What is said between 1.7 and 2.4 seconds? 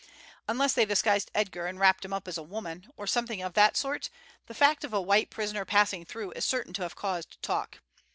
wrapped him up as